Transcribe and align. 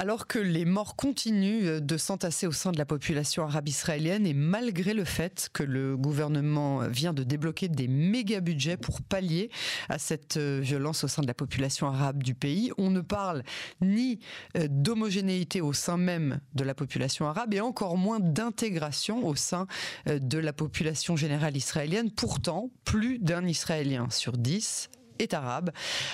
Alors 0.00 0.26
que 0.26 0.38
les 0.38 0.64
morts 0.64 0.96
continuent 0.96 1.78
de 1.78 1.96
s'entasser 1.98 2.46
au 2.46 2.52
sein 2.52 2.72
de 2.72 2.78
la 2.78 2.86
population 2.86 3.44
arabe 3.44 3.68
israélienne 3.68 4.26
et 4.26 4.32
malgré 4.32 4.94
le 4.94 5.04
fait 5.04 5.50
que 5.52 5.62
le 5.62 5.94
gouvernement 5.94 6.88
vient 6.88 7.12
de 7.12 7.22
débloquer 7.22 7.68
des 7.68 7.86
méga 7.86 8.40
budgets 8.40 8.78
pour 8.78 9.02
pallier 9.02 9.50
à 9.90 9.98
cette 9.98 10.38
violence 10.38 11.04
au 11.04 11.08
sein 11.08 11.20
de 11.20 11.26
la 11.26 11.34
population 11.34 11.86
arabe 11.86 12.22
du 12.22 12.34
pays, 12.34 12.72
on 12.78 12.88
ne 12.88 13.02
parle 13.02 13.42
ni 13.82 14.20
d'homogénéité 14.58 15.60
au 15.60 15.74
sein 15.74 15.98
même 15.98 16.40
de 16.54 16.64
la 16.64 16.74
population 16.74 17.26
arabe 17.26 17.52
et 17.52 17.60
encore 17.60 17.98
moins 17.98 18.20
d'intégration 18.20 19.26
au 19.26 19.34
sein 19.34 19.66
de 20.06 20.38
la 20.38 20.54
population 20.54 21.14
générale 21.14 21.58
israélienne. 21.58 22.10
Pourtant, 22.10 22.70
plus 22.86 23.18
d'un 23.18 23.46
Israélien 23.46 24.08
sur 24.08 24.38
dix 24.38 24.88
est 25.20 25.34
arabe. 25.34 25.70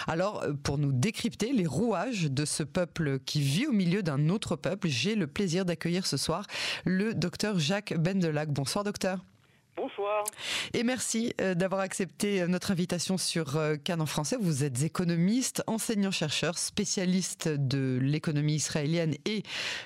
Alors, 0.06 0.42
euh, 0.42 0.52
pour 0.52 0.78
nous 0.78 0.92
décrypter 0.92 1.52
les 1.52 1.66
rouages 1.66 2.24
de 2.30 2.44
ce 2.44 2.62
peuple 2.62 3.18
qui 3.20 3.40
vit 3.40 3.66
au 3.66 3.72
milieu 3.72 4.02
d'un 4.02 4.28
autre 4.28 4.56
peuple, 4.56 4.88
j'ai 4.88 5.14
le 5.14 5.26
plaisir 5.26 5.64
d'accueillir 5.64 6.06
ce 6.06 6.16
soir 6.16 6.46
le 6.84 7.14
docteur 7.14 7.58
Jacques 7.58 7.94
Bendelac. 7.96 8.50
Bonsoir 8.50 8.84
docteur. 8.84 9.24
Bonsoir. 9.76 10.24
Et 10.72 10.84
merci 10.84 11.34
euh, 11.38 11.54
d'avoir 11.54 11.82
accepté 11.82 12.40
euh, 12.40 12.46
notre 12.46 12.70
invitation 12.70 13.18
sur 13.18 13.56
euh, 13.56 13.76
Cannes 13.76 14.00
en 14.00 14.06
français. 14.06 14.38
Vous 14.40 14.64
êtes 14.64 14.82
économiste, 14.82 15.62
enseignant-chercheur, 15.66 16.56
spécialiste 16.56 17.48
de 17.48 17.98
l'économie 18.00 18.54
israélienne 18.54 19.16
et 19.26 19.42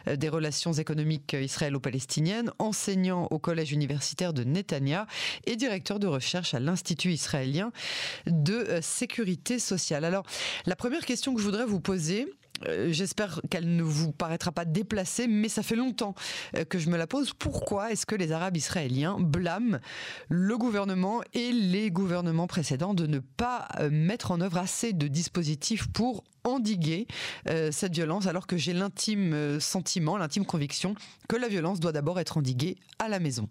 des 0.07 0.29
relations 0.29 0.73
économiques 0.73 1.33
israélo-palestiniennes, 1.33 2.53
enseignant 2.61 3.27
au 3.33 3.41
collège 3.41 3.73
universitaire 3.73 4.33
de 4.33 4.45
Netanya 4.45 5.07
et 5.47 5.57
directeur 5.57 5.99
de 5.99 6.07
recherche 6.07 6.55
à 6.55 6.61
l'Institut 6.61 7.11
israélien 7.11 7.73
de 8.27 8.79
sécurité 8.83 9.59
sociale. 9.59 10.05
Alors, 10.05 10.25
la 10.67 10.77
première 10.77 11.05
question 11.05 11.35
que 11.35 11.41
je 11.41 11.47
voudrais 11.47 11.67
vous 11.67 11.81
poser, 11.81 12.29
j'espère 12.89 13.41
qu'elle 13.51 13.77
ne 13.77 13.83
vous 13.83 14.13
paraîtra 14.13 14.53
pas 14.53 14.65
déplacée, 14.65 15.27
mais 15.27 15.49
ça 15.49 15.63
fait 15.63 15.77
longtemps 15.77 16.15
euh, 16.57 16.65
que 16.65 16.79
je 16.79 16.91
me 16.91 16.97
la 16.97 17.07
pose. 17.07 17.33
Pourquoi 17.35 17.93
est-ce 17.93 18.07
que 18.07 18.15
les 18.15 18.33
Arabes 18.33 18.57
israéliens 18.57 19.17
blâment 19.19 19.79
le 20.29 20.57
gouvernement 20.57 21.23
et 21.33 21.53
les 21.53 21.91
gouvernements 21.91 22.47
précédents 22.47 22.95
de 22.95 23.07
ne 23.07 23.19
pas 23.19 23.69
euh, 23.79 23.91
mettre 23.91 24.31
en 24.31 24.41
œuvre 24.41 24.59
assez 24.59 24.93
de 24.93 25.09
dispositifs 25.09 25.91
pour 25.93 26.25
endiguer 26.43 27.07
cette 27.71 27.93
violence, 27.93 28.27
alors 28.27 28.47
que 28.47 28.57
j'ai 28.57 28.73
l'intime 28.73 29.61
sentiment, 29.61 30.17
l'intime 30.17 30.47
conviction 30.47 30.95
que 31.29 31.37
la 31.37 31.49
violence 31.49 31.81
doit 31.81 31.93
d'abord 31.93 32.19
être 32.19 32.39
endiguée 32.39 32.77
à 32.99 33.09
la 33.09 33.21
maison? 33.21 33.51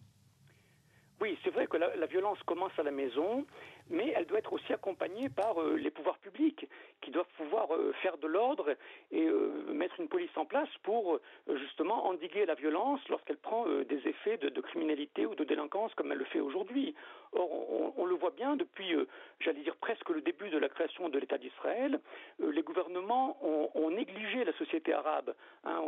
Oui, 1.21 1.37
c'est 1.43 1.49
vrai 1.49 1.67
que 1.67 1.77
la, 1.77 2.05
violence 2.05 2.37
commence 2.45 2.71
à 2.77 2.83
la 2.83 2.91
maison, 2.91 3.45
mais 3.89 4.13
elle 4.15 4.25
doit 4.25 4.39
être 4.39 4.53
aussi 4.53 4.71
accompagnée 4.73 5.29
par 5.29 5.61
euh, 5.61 5.75
les 5.75 5.89
pouvoirs 5.89 6.17
publics 6.19 6.67
qui 7.01 7.11
doivent 7.11 7.31
pouvoir 7.37 7.73
euh, 7.73 7.93
faire 8.01 8.17
de 8.17 8.27
l'ordre 8.27 8.75
et 9.11 9.25
euh, 9.25 9.73
mettre 9.73 9.99
une 9.99 10.07
police 10.07 10.35
en 10.35 10.45
place 10.45 10.69
pour 10.83 11.19
justement 11.55 12.07
endiguer 12.07 12.45
la 12.45 12.55
violence 12.55 12.99
lorsqu'elle 13.09 13.37
prend 13.37 13.65
des 13.67 14.07
effets 14.07 14.37
de, 14.37 14.61
criminalité 14.61 15.25
ou 15.25 15.35
de 15.35 15.43
délinquance 15.43 15.93
comme 15.95 16.11
elle 16.11 16.17
le 16.17 16.25
fait 16.25 16.39
aujourd'hui. 16.39 16.93
Or, 17.33 17.97
on, 17.97 18.05
le 18.05 18.15
voit 18.15 18.31
bien 18.31 18.55
depuis, 18.55 18.95
j'allais 19.39 19.61
dire 19.61 19.75
presque 19.75 20.09
le 20.09 20.21
début 20.21 20.49
de 20.49 20.57
la 20.57 20.69
création 20.69 21.09
de 21.09 21.19
l'État 21.19 21.37
d'Israël, 21.37 21.99
les 22.39 22.61
gouvernements 22.63 23.37
ont, 23.43 23.89
négligé 23.89 24.45
la 24.45 24.53
société 24.53 24.93
arabe. 24.93 25.33
Hein. 25.65 25.81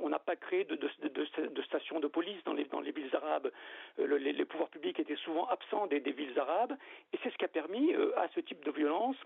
on 0.00 0.08
n'a 0.08 0.18
pas 0.18 0.36
créé 0.36 0.64
de, 0.64 0.76
de, 0.76 1.62
stations 1.62 2.00
de 2.00 2.06
police 2.06 2.42
dans 2.44 2.52
les, 2.52 2.92
villes 2.92 3.14
arabes. 3.14 3.50
les, 3.98 4.32
les 4.32 4.44
pouvoirs 4.44 4.68
publics 4.68 4.78
public 4.78 5.00
était 5.00 5.16
souvent 5.16 5.46
absent 5.48 5.88
des, 5.88 5.98
villes 5.98 6.38
arabes, 6.38 6.76
et 7.12 7.18
c'est 7.22 7.30
ce 7.30 7.36
qui 7.36 7.44
a 7.44 7.48
permis 7.48 7.92
euh, 7.94 8.16
à 8.16 8.28
ce 8.34 8.40
type 8.40 8.64
de 8.64 8.70
violence 8.70 9.16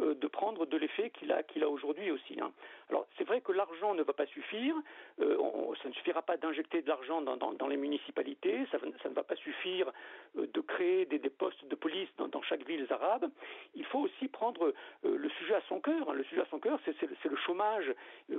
euh, 0.00 0.14
de 0.14 0.26
prendre 0.26 0.66
de 0.66 0.76
l'effet 0.76 1.08
qu'il 1.08 1.32
a, 1.32 1.42
qu'il 1.42 1.64
a 1.64 1.70
aujourd'hui 1.70 2.10
aussi. 2.10 2.38
Hein. 2.38 2.52
Alors 2.90 3.06
c'est 3.16 3.24
vrai 3.24 3.40
que 3.40 3.50
l'argent 3.52 3.94
ne 3.94 4.02
va 4.02 4.12
pas 4.12 4.26
suffire, 4.26 4.74
euh, 5.22 5.38
ça 5.82 5.88
ne 5.88 5.94
suffira 5.94 6.20
pas 6.20 6.36
d'injecter 6.36 6.82
de 6.82 6.88
l'argent 6.88 7.22
dans, 7.22 7.68
les 7.68 7.78
municipalités, 7.78 8.66
ça, 8.70 8.78
ne 8.78 9.14
va 9.14 9.22
pas 9.22 9.36
suffire 9.36 9.90
euh, 10.36 10.46
de 10.52 10.60
créer 10.60 11.06
des, 11.06 11.18
postes 11.30 11.66
de 11.66 11.74
police 11.74 12.10
dans, 12.18 12.42
chaque 12.42 12.66
ville 12.66 12.86
arabe. 12.90 13.30
Il 13.74 13.86
faut 13.86 14.00
aussi 14.00 14.28
prendre 14.28 14.74
le 15.02 15.28
sujet 15.30 15.54
à 15.54 15.62
son 15.68 15.80
cœur. 15.80 16.10
Hein. 16.10 16.14
Le 16.14 16.24
sujet 16.24 16.42
à 16.42 16.46
son 16.50 16.58
cœur, 16.58 16.78
c'est, 16.84 16.94
le 17.02 17.36
chômage 17.36 17.92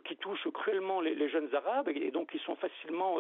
qui 0.06 0.16
touche 0.18 0.48
cruellement 0.54 1.02
les, 1.02 1.30
jeunes 1.30 1.54
arabes 1.56 1.90
et, 1.90 2.12
donc 2.12 2.30
ils 2.34 2.40
sont 2.42 2.56
facilement 2.56 3.18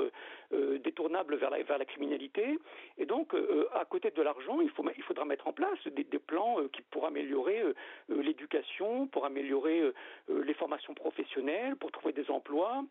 détournables 0.51 1.35
vers 1.35 1.49
la, 1.49 1.63
vers 1.63 1.77
la 1.77 1.85
criminalité. 1.85 2.59
Et 2.97 3.05
donc 3.05 3.33
à 3.73 3.85
côté 3.85 4.11
de 4.11 4.21
l'argent, 4.21 4.61
il, 4.61 4.71
il 4.95 5.03
faudra 5.03 5.25
mettre 5.25 5.47
en 5.47 5.53
place 5.53 5.79
des, 5.87 6.03
des 6.03 6.19
plans 6.19 6.57
qui 6.71 6.81
pourraient 6.83 7.07
améliorer 7.07 7.63
l'éducation, 8.27 9.07
pour 9.07 9.25
améliorer 9.25 9.79
euh, 9.79 9.93
euh, 10.29 10.43
les 10.43 10.53
formations 10.53 10.93
professionnelles, 10.93 11.75
pour 11.75 11.91
trouver 11.91 12.13
des 12.13 12.29
emplois, 12.29 12.83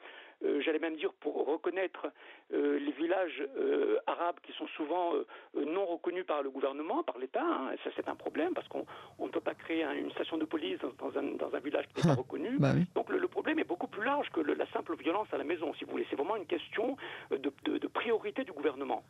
euh, 0.45 0.61
j'allais 0.61 0.79
même 0.79 0.97
dire 0.97 1.13
pour 1.21 1.47
reconnaître 1.47 2.09
les 2.53 2.93
villages 2.93 3.43
arabes 4.07 4.37
qui 4.45 4.53
sont 4.53 4.69
souvent 4.77 5.15
non 5.55 5.85
reconnus 5.85 6.25
par 6.25 6.45
le 6.45 6.51
gouvernement, 6.51 7.03
par 7.03 7.19
l'État. 7.19 7.43
Hein, 7.43 7.75
ça, 7.83 7.91
c'est 7.97 8.09
un 8.09 8.15
problème 8.15 8.55
parce 8.55 8.69
qu'on 8.69 8.87
ne 9.19 9.29
peut 9.31 9.41
pas 9.41 9.55
créer 9.55 9.83
une 9.83 10.13
station 10.13 10.39
de 10.39 10.45
police 10.45 10.79
dans, 10.79 11.19
un, 11.19 11.61
village 11.61 11.87
qui 11.89 11.97
n'est 11.97 12.15
pas 12.15 12.21
reconnu. 12.21 12.57
Bah 12.61 12.73
Donc 12.95 13.09
le, 13.09 13.27
problème 13.27 13.59
est 13.59 13.65
beaucoup 13.65 13.89
plus 13.89 14.05
large 14.05 14.31
que 14.31 14.41
la 14.41 14.67
simple 14.69 14.95
violence 14.97 15.27
à 15.33 15.39
la 15.39 15.45
maison, 15.45 15.75
si 15.75 15.85
vous 15.85 15.91
voulez. 15.91 16.07
C'est 16.09 16.15
vraiment 16.15 16.37
une 16.37 16.47
question 16.47 16.97
de, 17.31 17.89
priorité 17.89 18.45
du 18.45 18.53
gouvernement. 18.53 19.03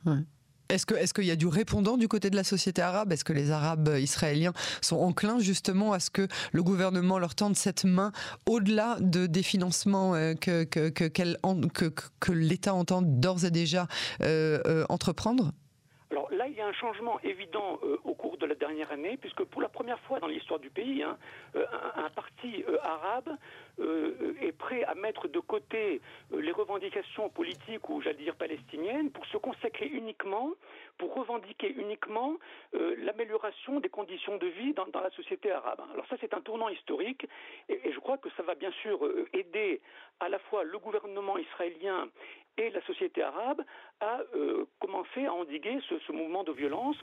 Est-ce 0.68 1.14
qu'il 1.14 1.24
y 1.24 1.30
a 1.30 1.36
du 1.36 1.46
répondant 1.46 1.96
du 1.96 2.08
côté 2.08 2.30
de 2.30 2.36
la 2.36 2.44
société 2.44 2.82
arabe? 2.82 3.12
Est-ce 3.12 3.24
que 3.24 3.32
les 3.32 3.50
Arabes 3.50 3.88
israéliens 3.98 4.52
sont 4.80 4.96
enclins 4.96 5.38
justement 5.38 5.92
à 5.92 6.00
ce 6.00 6.10
que 6.10 6.26
le 6.52 6.62
gouvernement 6.62 7.18
leur 7.18 7.34
tende 7.34 7.54
cette 7.54 7.84
main 7.84 8.12
au-delà 8.46 8.96
de 9.00 9.26
des 9.26 9.42
financements 9.42 10.14
euh, 10.14 10.34
que 10.34 12.32
l'État 12.32 12.74
entend 12.74 13.02
d'ores 13.02 13.44
et 13.44 13.50
déjà 13.50 13.86
euh, 14.22 14.58
euh, 14.66 14.84
entreprendre? 14.88 15.52
Alors 16.10 16.30
là, 16.32 16.46
il 16.48 16.54
y 16.54 16.60
a 16.60 16.66
un 16.66 16.72
changement 16.72 17.20
évident 17.22 17.78
au 18.04 18.14
cours 18.14 18.38
de 18.38 18.46
la 18.46 18.54
dernière 18.54 18.90
année, 18.92 19.16
puisque 19.16 19.44
pour 19.44 19.60
la 19.60 19.68
première 19.68 19.98
fois 20.00 20.20
dans 20.20 20.28
l'histoire 20.28 20.60
du 20.60 20.70
pays, 20.70 21.02
hein, 21.02 21.16
un, 21.54 22.10
parti 22.10 22.64
arabe 22.82 23.36
euh, 23.78 24.34
est 24.40 24.52
prêt 24.52 24.84
à 24.84 24.94
mettre 24.94 25.28
de 25.28 25.38
côté 25.38 26.00
euh, 26.32 26.40
les 26.40 26.52
revendications 26.52 27.28
politiques 27.28 27.90
ou 27.90 28.00
j'allais 28.00 28.22
dire 28.22 28.34
palestiniennes 28.34 29.10
pour 29.10 29.26
se 29.26 29.36
consacrer 29.36 29.86
uniquement, 29.86 30.52
pour 30.96 31.14
revendiquer 31.14 31.74
uniquement 31.76 32.36
euh, 32.74 32.94
l'amélioration 33.00 33.78
des 33.80 33.90
conditions 33.90 34.38
de 34.38 34.46
vie 34.46 34.72
dans, 34.72 34.86
la 34.98 35.10
société 35.10 35.52
arabe. 35.52 35.82
Alors 35.92 36.06
ça 36.08 36.16
c'est 36.22 36.32
un 36.32 36.40
tournant 36.40 36.70
historique 36.70 37.26
et, 37.68 37.92
je 37.92 37.98
crois 37.98 38.16
que 38.16 38.30
ça 38.38 38.42
va 38.42 38.54
bien 38.54 38.72
sûr 38.80 38.98
aider 39.34 39.82
à 40.20 40.30
la 40.30 40.38
fois 40.38 40.64
le 40.64 40.78
gouvernement 40.78 41.36
israélien 41.36 42.08
et 42.56 42.70
la 42.70 42.80
société 42.86 43.22
arabe 43.22 43.62
à 44.00 44.20
commencer 44.78 45.26
à 45.26 45.34
endiguer 45.34 45.78
ce, 45.86 46.12
mouvement 46.12 46.44
de 46.44 46.52
violence 46.52 46.96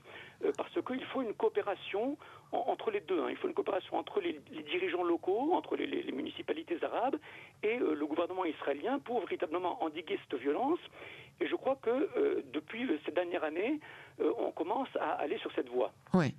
parce 0.57 0.73
qu'il 0.85 1.06
faut 1.06 1.22
une 1.22 1.35
coopération 1.35 2.17
entre 2.53 2.91
les 2.91 3.02
deux. 3.02 3.22
Hein. 3.22 3.28
Il 3.30 3.38
faut 3.38 3.47
une 3.47 3.53
coopération 3.53 3.97
entre 3.97 4.22
les, 4.22 4.40
dirigeants 4.72 5.03
locaux, 5.03 5.53
entre 5.53 5.75
les 5.75 6.12
municipalités 6.12 6.78
arabes 6.84 7.18
et 7.64 7.80
euh, 7.80 7.96
le 7.96 8.06
gouvernement 8.06 8.46
israélien 8.46 9.00
pour 9.00 9.19
véritablement 9.22 9.84
endiguer 9.84 10.19
cette 10.30 10.40
violence. 10.40 10.80
Et 11.42 11.47
je 11.47 11.56
crois 11.56 11.78
que 11.81 11.90
euh, 11.90 12.44
depuis 12.53 12.86
euh, 12.86 13.00
ces 13.06 13.12
dernières 13.12 13.44
années, 13.44 13.80
on 14.19 14.52
commence 14.52 14.90
à 15.00 15.13
aller 15.13 15.38
sur 15.40 15.52
cette 15.53 15.69
voie. 15.69 15.92
Oui. 16.13 16.36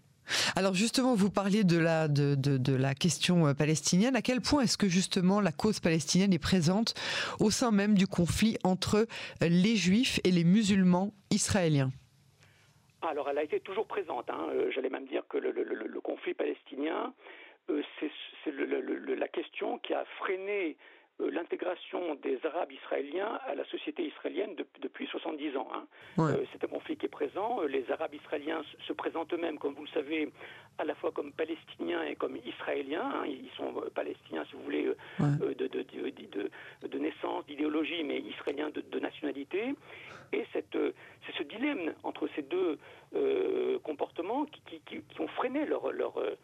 Alors 0.56 0.72
justement, 0.72 1.14
vous 1.14 1.28
parliez 1.28 1.64
de 1.64 1.76
la, 1.76 2.08
de, 2.08 2.34
de, 2.34 2.74
la 2.74 2.94
question 2.94 3.52
palestinienne. 3.52 4.16
À 4.16 4.22
quel 4.22 4.40
point 4.40 4.62
est-ce 4.62 4.78
que 4.78 4.88
justement 4.88 5.40
la 5.40 5.52
cause 5.52 5.80
palestinienne 5.80 6.32
est 6.32 6.38
présente 6.38 6.94
au 7.40 7.50
sein 7.50 7.72
même 7.72 7.94
du 7.94 8.06
conflit 8.06 8.56
entre 8.62 9.06
les 9.42 9.76
juifs 9.76 10.20
et 10.24 10.30
les 10.30 10.44
musulmans 10.44 11.12
israéliens? 11.30 11.90
Alors, 13.02 13.28
elle 13.28 13.38
a 13.38 13.42
été 13.42 13.60
toujours 13.60 13.86
présente. 13.86 14.30
Hein. 14.30 14.46
J'allais 14.74 14.88
même 14.88 15.06
dire 15.06 15.24
que 15.28 15.36
le, 15.36 15.50
le 15.50 15.83
conflit 16.14 16.34
palestinien 16.34 17.12
euh, 17.70 17.82
c'est 18.44 18.52
la 18.52 19.28
question 19.28 19.78
qui 19.78 19.94
a 19.94 20.04
freiné 20.18 20.76
l'intégration 21.20 22.16
des 22.16 22.38
Arabes 22.44 22.72
israéliens 22.72 23.38
à 23.46 23.54
la 23.54 23.64
société 23.66 24.04
israélienne 24.04 24.54
depuis 24.80 25.06
70 25.06 25.56
ans. 25.56 25.68
Hein. 25.72 25.86
Euh, 26.18 26.44
c'est 26.52 26.64
un 26.64 26.68
conflit 26.68 26.96
qui 26.96 27.06
est 27.06 27.08
présent. 27.08 27.60
Les 27.62 27.88
Arabes 27.90 28.14
israéliens 28.14 28.62
se 28.86 28.92
présentent 28.92 29.32
eux-mêmes, 29.32 29.58
comme 29.58 29.74
vous 29.74 29.84
le 29.84 29.90
savez, 29.90 30.28
à 30.78 30.84
la 30.84 30.94
fois 30.94 31.12
comme 31.12 31.32
Palestiniens 31.32 32.02
et 32.04 32.16
comme 32.16 32.36
Israéliens. 32.44 33.10
Hein. 33.14 33.26
Ils 33.26 33.50
sont 33.56 33.72
Palestiniens, 33.94 34.44
si 34.46 34.56
vous 34.56 34.62
voulez, 34.62 34.90
de, 35.20 36.98
naissance, 36.98 37.46
d'idéologie, 37.46 38.02
mais 38.04 38.18
Israéliens 38.20 38.70
de, 38.70 38.98
nationalité. 38.98 39.74
Et 40.32 40.44
c'est 40.52 40.66
ce 40.72 41.42
dilemme 41.44 41.94
entre 42.02 42.28
ces 42.34 42.42
deux 42.42 42.78
comportements 43.84 44.46
qui, 44.46 45.02
ont 45.18 45.28
freiné 45.28 45.64
leur, 45.66 45.92
leur 45.92 46.18
euh, 46.18 46.36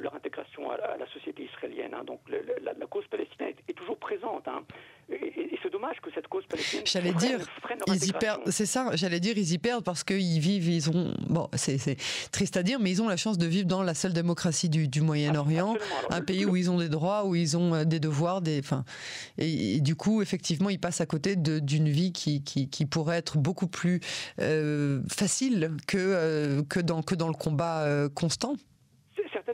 leur 0.00 0.14
intégration 0.14 0.70
à 0.70 0.96
la, 0.96 1.06
société 1.12 1.44
israélienne. 1.44 1.94
Hein. 1.94 2.04
Donc 2.04 2.20
la, 2.28 2.86
cause 2.86 3.04
palestinienne 3.10 3.54
est, 3.68 3.72
toujours 3.72 3.98
présente. 3.98 4.46
Hein. 4.48 4.62
Et, 5.10 5.58
c'est 5.62 5.70
dommage 5.70 6.00
que 6.00 6.10
cette 6.14 6.28
cause 6.28 6.44
palestinienne. 6.46 6.86
J'allais 6.86 7.12
dire, 7.12 7.38
ils 7.86 8.08
y 8.08 8.12
perdent. 8.12 8.42
C'est 8.50 8.66
ça. 8.66 8.90
J'allais 8.94 9.20
dire, 9.20 9.36
ils 9.36 9.52
y 9.52 9.58
perdent 9.58 9.84
parce 9.84 10.04
qu'ils 10.04 10.40
vivent. 10.40 10.68
Ils 10.68 10.90
ont. 10.90 11.14
Bon, 11.28 11.48
c'est 11.54 11.96
triste 12.30 12.56
à 12.56 12.62
dire, 12.62 12.78
mais 12.80 12.90
ils 12.90 13.02
ont 13.02 13.08
la 13.08 13.16
chance 13.16 13.38
de 13.38 13.46
vivre 13.46 13.66
dans 13.66 13.82
la 13.82 13.94
seule 13.94 14.12
démocratie 14.12 14.68
du, 14.68 14.88
du 14.88 15.00
Moyen-Orient, 15.00 15.76
un 16.10 16.20
pays 16.20 16.44
où 16.44 16.56
ils 16.56 16.70
ont 16.70 16.78
des 16.78 16.88
droits, 16.88 17.24
où 17.24 17.34
ils 17.34 17.56
ont 17.56 17.84
des 17.84 18.00
devoirs, 18.00 18.40
des. 18.40 18.58
Enfin, 18.58 18.84
et, 19.38 19.80
du 19.80 19.96
coup, 19.96 20.22
effectivement, 20.22 20.70
ils 20.70 20.80
passent 20.80 21.00
à 21.00 21.06
côté 21.06 21.36
d'une 21.36 21.88
vie 21.88 22.12
qui, 22.12 22.42
qui, 22.42 22.68
qui, 22.68 22.86
pourrait 22.86 23.18
être 23.18 23.38
beaucoup 23.38 23.68
plus 23.68 24.00
euh, 24.40 25.00
facile 25.08 25.72
que 25.86 25.98
euh, 25.98 26.62
que 26.68 26.80
dans 26.80 27.02
que 27.02 27.14
dans 27.14 27.28
le 27.28 27.34
combat 27.34 27.84
euh, 27.84 28.08
constant. 28.08 28.54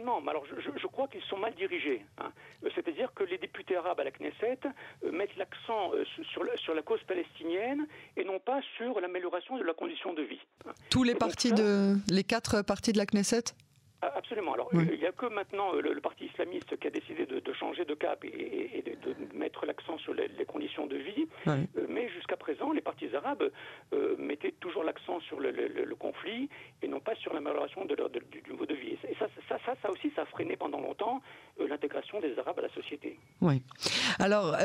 Certainement, 0.08 0.20
mais 0.20 0.31
alors 0.31 0.44
je, 0.46 0.87
crois 0.87 1.08
qu'ils 1.08 1.22
sont 1.22 1.37
mal 1.37 1.55
dirigés. 1.55 2.05
Hein. 2.19 2.31
C'est-à-dire 2.75 3.12
que 3.14 3.25
les 3.25 3.38
députés 3.38 3.76
arabes 3.76 4.00
à 4.00 4.05
la 4.05 4.10
Knesset 4.10 4.58
euh, 5.05 5.12
mettent 5.12 5.37
l'accent 5.37 5.93
euh, 5.94 6.05
sur, 6.32 6.44
sur, 6.56 6.75
la 6.75 6.82
cause 6.82 7.02
palestinienne 7.05 7.87
et 8.16 8.25
non 8.25 8.38
pas 8.38 8.60
sur 8.76 9.00
l'amélioration 9.00 9.58
de 9.58 9.64
la 9.64 9.75
condition 9.75 10.12
de 10.14 10.22
vie. 10.22 10.40
Hein. 10.66 10.72
Tous 10.90 11.05
les 11.05 11.14
partis 11.14 11.52
de 11.52 11.96
les 12.10 12.25
quatre 12.25 12.62
partis 12.62 12.93
de 12.93 12.99
la 12.99 13.06
Knesset? 13.06 13.55
Absolument. 14.02 14.54
Alors, 14.54 14.68
il 14.72 14.98
n'y 14.98 15.06
a 15.06 15.12
que 15.12 15.26
maintenant 15.26 15.74
euh, 15.74 15.80
le, 15.80 16.00
parti 16.00 16.26
islamiste 16.26 16.78
qui 16.78 16.86
a 16.86 16.90
décidé 16.90 17.26
de, 17.26 17.52
changer 17.52 17.84
de 17.84 17.94
cap 17.94 18.24
et, 18.24 18.84
de, 18.84 19.36
mettre 19.36 19.66
l'accent 19.66 19.98
sur 19.98 20.14
les, 20.14 20.28
conditions 20.46 20.86
de 20.86 20.96
vie. 20.96 21.26
Euh, 21.46 21.64
mais 21.88 22.08
jusqu'à 22.10 22.36
présent, 22.36 22.72
les 22.72 22.80
partis 22.80 23.08
arabes 23.14 23.50
euh, 23.92 24.16
mettaient 24.18 24.54
toujours 24.60 24.84
l'accent 24.84 25.20
sur 25.20 25.40
le, 25.40 25.50
conflit 25.98 26.48
et 26.82 26.86
non 26.86 27.00
pas 27.00 27.16
sur 27.16 27.34
l'amélioration 27.34 27.84
du 27.84 28.50
niveau 28.50 28.66
de 28.66 28.74
vie. 28.74 28.96
Et 29.08 29.16
ça, 29.18 29.26
ça, 29.48 29.58
ça, 29.66 29.74
ça 29.82 29.90
aussi, 29.90 30.12
ça 30.14 30.22
a 30.22 30.26
freiné 30.26 30.56
pendant 30.56 30.80
longtemps 30.80 31.20
l'intégration 31.58 32.20
des 32.20 32.38
Arabes 32.38 32.60
à 32.60 32.62
la 32.62 32.68
société. 32.68 33.18
Oui. 33.40 33.62
Alors, 34.20 34.56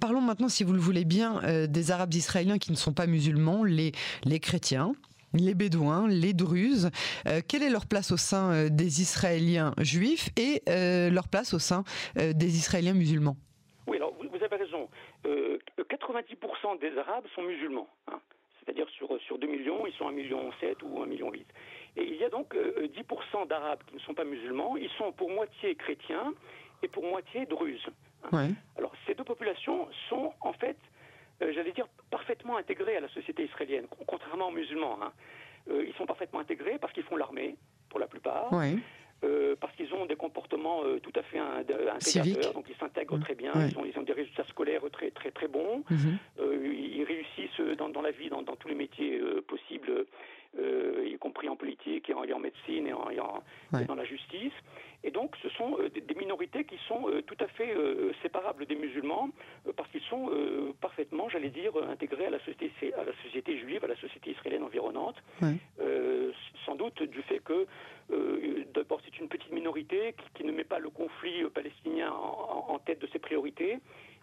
parlons 0.00 0.20
maintenant, 0.20 0.50
si 0.50 0.64
vous 0.64 0.74
le 0.74 0.80
voulez 0.80 1.06
bien, 1.06 1.40
des 1.66 1.90
Arabes 1.90 2.12
israéliens 2.12 2.58
qui 2.58 2.72
ne 2.72 2.76
sont 2.76 2.92
pas 2.92 3.06
musulmans, 3.06 3.64
les, 3.64 3.92
les 4.24 4.38
chrétiens 4.38 4.92
les 5.34 5.54
Bédouins, 5.54 6.08
les 6.08 6.32
Druzes. 6.32 6.90
Euh, 7.26 7.40
quelle 7.46 7.62
est 7.62 7.70
leur 7.70 7.86
place 7.86 8.12
au 8.12 8.16
sein 8.16 8.52
euh, 8.52 8.68
des 8.68 9.00
Israéliens 9.00 9.74
juifs 9.78 10.30
et 10.36 10.62
euh, 10.68 11.10
leur 11.10 11.28
place 11.28 11.54
au 11.54 11.58
sein 11.58 11.84
des 12.16 12.56
Israéliens 12.56 12.94
musulmans? 12.94 13.36
Oui, 13.86 13.96
alors 13.96 14.14
vous, 14.14 14.44
avez 14.44 14.56
raison. 14.56 14.88
90% 15.24 16.80
des 16.80 16.96
Arabes 16.98 17.24
sont 17.34 17.42
musulmans. 17.42 17.88
Hein. 18.08 18.20
C'est-à-dire 18.60 18.88
sur, 18.90 19.08
sur 19.26 19.38
2 19.38 19.46
millions, 19.46 19.86
ils 19.86 19.92
sont 19.94 20.10
1,7 20.10 20.14
million 20.14 20.48
ou 20.82 21.04
1,8 21.04 21.08
million. 21.08 21.32
Et 21.32 22.04
il 22.04 22.16
y 22.16 22.24
a 22.24 22.28
donc 22.28 22.54
10% 22.54 23.48
d'Arabes 23.48 23.80
qui 23.86 23.96
ne 23.96 24.00
sont 24.00 24.14
pas 24.14 24.24
musulmans. 24.24 24.76
Ils 24.76 24.90
sont 24.98 25.12
pour 25.12 25.30
moitié 25.30 25.74
chrétiens 25.74 26.32
et 26.82 26.88
pour 26.88 27.04
moitié 27.04 27.46
druzes. 27.46 27.88
Hein. 28.32 28.50
Alors 28.76 28.92
ces 29.06 29.14
deux 29.14 29.24
populations 29.24 29.88
sont 30.08 30.32
en 30.40 30.52
fait 30.52 30.76
euh, 30.76 30.89
j'allais 31.40 31.72
dire, 31.72 31.86
parfaitement 32.10 32.56
intégrés 32.56 32.96
à 32.96 33.00
la 33.00 33.08
société 33.08 33.44
israélienne, 33.44 33.86
contrairement 34.06 34.48
aux 34.48 34.52
musulmans. 34.52 34.98
Hein. 35.02 35.12
Euh, 35.70 35.84
ils 35.86 35.94
sont 35.94 36.06
parfaitement 36.06 36.40
intégrés 36.40 36.78
parce 36.80 36.92
qu'ils 36.92 37.02
font 37.02 37.16
l'armée, 37.16 37.56
pour 37.88 38.00
la 38.00 38.06
plupart. 38.06 38.50
Euh, 39.22 39.54
parce 39.60 39.74
qu'ils 39.76 39.92
ont 39.92 40.06
des 40.06 40.16
comportements 40.16 40.80
tout 41.02 41.12
à 41.14 41.22
fait 41.22 41.38
intégrateurs, 41.38 42.54
donc 42.54 42.64
ils 42.70 42.76
s'intègrent 42.76 43.20
très 43.20 43.34
bien, 43.34 43.52
ils, 43.54 43.76
ont, 43.78 43.84
ils, 43.84 43.98
ont, 43.98 44.02
des 44.02 44.14
résultats 44.14 44.44
scolaires 44.44 44.80
très 44.90 45.10
très 45.10 45.30
très 45.30 45.46
bons, 45.46 45.84
mhm. 45.90 46.18
ils 46.38 47.04
réussissent 47.04 47.76
dans, 47.76 47.90
dans 47.90 48.00
la 48.00 48.12
vie, 48.12 48.30
dans, 48.30 48.40
dans 48.40 48.56
tous 48.56 48.68
les 48.68 48.74
métiers 48.74 49.20
possibles, 49.46 50.06
y 50.58 51.18
compris 51.18 51.50
en 51.50 51.56
politique 51.56 52.08
et 52.08 52.14
en, 52.14 52.38
médecine 52.38 52.86
et, 52.86 52.94
en, 52.94 53.42
et 53.78 53.84
dans 53.84 53.94
la 53.94 54.04
justice. 54.04 54.54
Et 55.02 55.10
donc, 55.10 55.34
ce 55.42 55.48
sont 55.50 55.78
euh, 55.78 55.88
des 55.88 56.14
minorités 56.14 56.64
qui 56.64 56.76
sont 56.86 57.08
euh, 57.08 57.22
tout 57.22 57.36
à 57.40 57.46
fait 57.48 57.74
euh, 57.74 58.12
séparables 58.22 58.66
des 58.66 58.76
musulmans, 58.76 59.30
qu'ils 59.90 60.02
sont 60.02 60.30
parfaitement, 60.80 61.28
j'allais 61.28 61.50
dire, 61.50 61.72
intégrés 61.90 62.26
à 62.26 62.30
la, 62.30 62.38
société, 62.40 62.94
à 62.94 63.04
la 63.04 63.12
société 63.24 63.58
juive, 63.58 63.84
à 63.84 63.88
la 63.88 63.96
société 63.96 64.30
israélienne 64.30 64.64
environnante, 64.64 65.16
sans 66.64 66.74
doute 66.76 67.02
du 67.02 67.22
fait 67.22 67.40
que, 67.40 67.66
d'abord, 68.74 69.00
c'est 69.04 69.18
une 69.18 69.28
petite 69.28 69.52
minorité 69.52 70.14
qui, 70.34 70.44
ne 70.44 70.52
met 70.52 70.64
pas 70.64 70.78
le 70.78 70.90
conflit 70.90 71.44
palestinien 71.54 72.10
en, 72.12 72.78
tête 72.78 73.00
de 73.00 73.08
ses 73.08 73.18
priorités, 73.18 73.78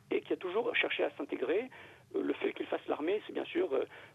et 0.10 0.22
qui 0.22 0.34
a 0.34 0.38
toujours 0.38 0.74
cherché 0.76 1.04
à 1.04 1.12
s'intégrer. 1.18 1.70
le 2.16 2.34
fait 2.34 2.54
qu'il 2.54 2.66
fasse 2.66 2.86
l'armée, 2.88 3.22
c'est 3.28 3.34
bien 3.34 3.46
sûr 3.46 3.70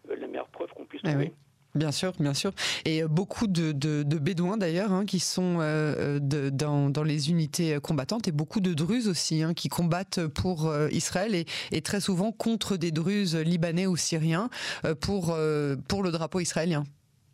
la 0.08 0.26
meilleure 0.26 0.48
preuve 0.48 0.72
qu'on 0.72 0.84
puisse 0.84 1.02
eh 1.04 1.10
trouver. 1.10 1.32
Bien 1.74 1.90
sûr, 1.90 2.12
bien 2.20 2.34
sûr. 2.34 2.50
Et 2.84 3.02
euh, 3.02 3.08
beaucoup 3.08 3.46
de, 3.46 3.72
Bédouins 4.18 4.58
d'ailleurs 4.58 4.92
hein, 4.92 5.06
qui 5.06 5.20
sont 5.20 5.58
euh, 5.60 6.18
euh, 6.20 6.50
dans, 6.50 7.02
les 7.02 7.30
unités 7.30 7.78
combattantes 7.82 8.28
et 8.28 8.32
beaucoup 8.32 8.60
de 8.60 8.74
Druzes 8.74 9.08
aussi 9.08 9.42
hein, 9.42 9.54
qui 9.54 9.68
combattent 9.68 10.26
pour 10.28 10.72
Israël 10.90 11.34
et, 11.34 11.80
très 11.80 12.00
souvent 12.00 12.30
contre 12.30 12.76
des 12.76 12.90
Druzes 12.90 13.36
libanais 13.36 13.86
ou 13.86 13.96
syriens 13.96 14.48
pour, 15.00 15.36
pour 15.88 16.02
le 16.02 16.10
drapeau 16.10 16.40
israélien. 16.40 16.84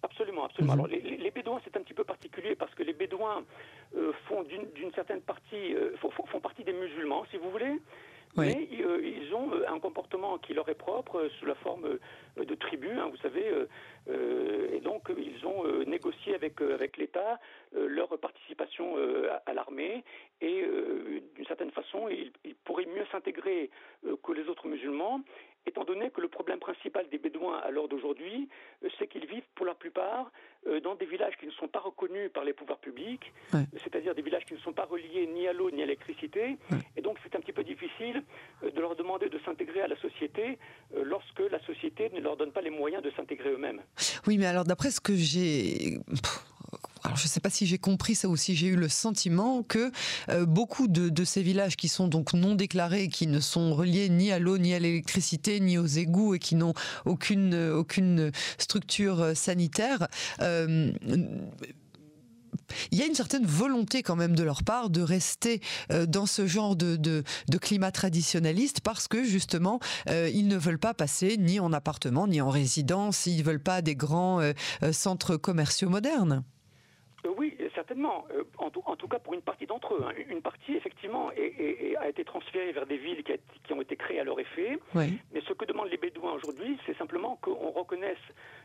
Absolument, 0.03 0.47
absolument. 0.47 0.75
Mhm. 0.75 0.81
Alors 0.81 0.87
les, 0.89 1.31
Bédouins 1.31 1.61
c'est 1.65 1.77
un 1.77 1.83
petit 1.83 1.95
peu 1.95 2.05
particulier 2.05 2.55
parce 2.55 2.75
que 2.75 2.83
les 2.83 2.95
Bédouins 2.95 3.45
font 4.29 4.43
d'une 4.45 4.93
certaine 4.95 5.21
partie 5.21 5.75
font 6.01 6.41
partie 6.41 6.65
des 6.65 6.73
musulmans, 6.73 7.25
si 7.31 7.37
vous 7.37 7.51
voulez. 7.51 7.79
Mais 8.47 8.69
euh, 8.81 9.01
ils 9.03 9.35
ont 9.35 9.53
euh, 9.53 9.65
un 9.69 9.79
comportement 9.79 10.39
qui 10.39 10.55
leur 10.55 10.69
est 10.69 10.75
propre 10.75 11.17
euh, 11.17 11.29
sous 11.39 11.47
la 11.47 11.55
forme 11.57 11.99
de 12.37 12.55
tribus, 12.55 12.99
hein, 12.99 13.09
vous 13.11 13.17
savez, 13.19 13.45
et 14.73 14.81
donc 14.81 15.11
ils 15.17 15.45
ont 15.45 15.65
négocié 15.87 16.35
avec, 16.35 16.61
avec 16.61 16.97
l'État 16.97 17.41
leur 17.73 18.17
participation 18.19 18.95
à, 19.45 19.53
l'armée 19.53 20.05
et 20.41 20.65
d'une 21.35 21.47
certaine 21.47 21.73
façon 21.73 22.09
ils, 22.09 22.33
ils 22.45 22.55
pourraient 22.55 22.87
mieux 22.87 23.05
s'intégrer 23.11 23.71
que 24.23 24.33
les 24.33 24.49
autres 24.49 24.69
musulmans 24.69 25.21
étant 25.67 25.85
donné 25.85 26.11
que 26.11 26.21
le 26.21 26.29
problème 26.29 26.59
principal 26.59 27.09
des 27.09 27.19
Bédouins 27.19 27.59
à 27.59 27.71
l'heure 27.71 27.89
d'aujourd'hui, 27.89 28.49
c'est 28.99 29.07
qu'ils 29.07 29.27
vivent 29.27 29.49
pour 29.55 29.67
la 29.67 29.75
plupart 29.75 30.31
dans 30.83 30.95
des 30.95 31.07
villages 31.07 31.37
qui 31.39 31.47
ne 31.47 31.51
sont 31.53 31.69
pas 31.69 31.81
reconnus 31.81 32.31
par 32.33 32.45
les 32.45 32.53
pouvoirs 32.53 32.79
publics, 32.79 33.33
c'est-à-dire 33.83 34.15
des 34.15 34.23
villages 34.23 34.45
qui 34.45 34.55
ne 34.55 34.59
sont 34.59 34.73
pas 34.73 34.85
reliés 34.85 35.27
ni 35.33 35.47
à 35.49 35.53
l'eau 35.53 35.71
ni 35.71 35.83
à 35.83 35.87
l'électricité, 35.87 36.57
et 36.97 37.01
donc 37.01 37.17
c'est 37.23 37.35
un 37.37 37.41
petit 37.41 37.53
peu 37.53 37.65
difficile 37.65 38.23
euh, 38.63 38.71
de 38.71 38.81
leur 38.81 38.97
demander 38.97 39.29
de 39.29 39.39
s'intégrer 39.45 39.81
à 39.83 39.89
la 39.89 39.97
société 39.97 40.59
lorsque 40.95 41.41
la 41.41 41.61
société 41.65 42.11
ne 42.15 42.21
leur 42.21 42.37
donne 42.37 42.53
pas 42.53 42.61
les 42.61 42.71
moyens 42.71 43.03
de 43.03 43.11
s'intégrer 43.11 43.51
eux-mêmes. 43.51 43.83
Oui, 44.27 44.39
mais 44.39 44.47
alors 44.47 44.65
d'après 44.65 44.91
ce 44.91 45.01
que 45.01 45.15
j'ai 45.15 45.99
alors 47.09 47.17
je 47.17 47.25
ne 47.25 47.29
sais 47.29 47.41
pas 47.41 47.49
si 47.49 47.67
j'ai 47.67 47.79
compris 47.79 48.15
ça 48.15 48.29
ou 48.29 48.37
si 48.37 48.55
j'ai 48.55 48.67
eu 48.67 48.77
le 48.77 48.91
sentiment 48.91 49.63
que 49.63 49.91
euh, 50.29 50.45
beaucoup 50.45 50.89
de, 50.89 51.25
ces 51.25 51.43
villages 51.43 51.77
qui 51.77 51.89
sont 51.89 52.07
donc 52.07 52.35
non 52.35 52.55
déclarés, 52.55 53.09
qui 53.09 53.27
ne 53.27 53.41
sont 53.41 53.75
reliés 53.75 54.11
ni 54.11 54.31
à 54.31 54.39
l'eau, 54.39 54.59
ni 54.59 54.75
à 54.75 54.79
l'électricité, 54.79 55.59
ni 55.59 55.79
aux 55.79 55.87
égouts 55.87 56.35
et 56.35 56.39
qui 56.39 56.55
n'ont 56.55 56.75
aucune, 57.07 57.55
aucune 57.55 58.31
structure 58.59 59.23
euh, 59.23 59.35
sanitaire, 59.35 60.07
euh, 60.43 60.93
il 62.93 62.99
y 62.99 63.03
a 63.03 63.07
une 63.07 63.15
certaine 63.15 63.47
volonté 63.47 64.03
quand 64.03 64.17
même 64.17 64.37
de 64.37 64.43
leur 64.43 64.63
part 64.63 64.91
de 64.91 65.01
rester 65.01 65.63
dans 66.07 66.27
ce 66.27 66.47
genre 66.47 66.77
de, 66.77 66.97
de, 66.97 67.23
climat 67.59 67.91
traditionnaliste 67.91 68.81
parce 68.83 69.09
que 69.09 69.25
justement 69.25 69.81
ils 70.07 70.47
ne 70.49 70.57
veulent 70.57 70.79
pas 70.79 70.93
passer 70.93 71.37
ni 71.39 71.61
en 71.61 71.73
appartement 71.73 72.27
ni 72.27 72.43
en 72.43 72.51
résidence, 72.51 73.25
ils 73.25 73.39
ne 73.39 73.43
veulent 73.43 73.63
pas 73.63 73.81
des 73.81 73.95
grands 73.95 74.43
centres 74.93 75.37
commerciaux 75.37 75.89
modernes. 75.89 76.45
Euh, 77.25 77.31
oui, 77.37 77.57
certainement. 77.75 78.27
Euh, 78.33 78.45
en 78.59 78.71
tout, 78.71 78.83
en, 78.87 78.97
tout, 78.97 79.09
cas, 79.09 79.19
pour 79.19 79.35
une 79.35 79.43
partie 79.43 79.67
d'entre 79.67 79.95
eux. 79.95 80.05
Hein. 80.07 80.13
Une 80.29 80.43
partie, 80.43 80.75
effectivement, 80.75 81.31
a 81.31 82.09
été 82.09 82.25
transférée 82.25 82.73
vers 82.73 82.87
des 82.87 82.97
villes 82.97 83.25
qui, 83.65 83.73
ont 83.73 83.83
été 83.83 83.97
créées 83.97 84.21
à 84.21 84.25
leur 84.25 84.39
effet. 84.41 84.79
Mais 84.95 85.41
ce 85.47 85.53
que 85.53 85.65
demandent 85.65 85.91
les 85.91 85.97
Bédouins 85.97 86.33
aujourd'hui, 86.33 86.79
c'est 86.87 86.97
simplement 86.97 87.37
qu'on 87.43 87.71
reconnaisse 87.71 88.17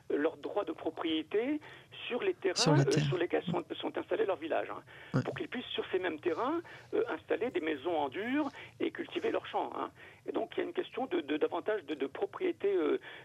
leur 0.09 0.37
droit 0.37 0.65
de 0.65 0.71
propriété 0.71 1.59
sur 2.07 2.21
les 2.21 2.33
terrains 2.33 2.55
sur, 2.55 2.73
euh, 2.73 3.17
lesquels 3.19 3.43
sont, 3.45 3.97
installés 3.97 4.25
leurs 4.25 4.37
villages, 4.37 4.69
hein. 4.69 5.21
pour 5.23 5.35
qu'ils 5.35 5.47
puissent 5.47 5.65
sur 5.73 5.85
ces 5.91 5.99
mêmes 5.99 6.19
terrains 6.19 6.61
installer 7.09 7.49
des 7.51 7.61
maisons 7.61 7.95
en 7.95 8.09
dur 8.09 8.49
et 8.79 8.91
cultiver 8.91 9.31
leurs 9.31 9.45
champs. 9.47 9.71
Hein. 9.77 9.89
Et 10.27 10.31
donc 10.31 10.51
il 10.55 10.59
y 10.59 10.61
a 10.61 10.65
une 10.65 10.73
question 10.73 11.05
de, 11.07 11.37
davantage 11.37 11.83
de, 11.85 12.07
propriété 12.07 12.73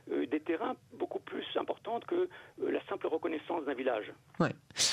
des 0.08 0.40
terrains 0.40 0.74
beaucoup 0.94 1.20
plus 1.20 1.44
importante 1.56 2.04
que 2.06 2.28
la 2.60 2.84
simple 2.88 3.06
reconnaissance 3.06 3.64
d'un 3.64 3.74
village. 3.74 4.12
Ouais. 4.40 4.52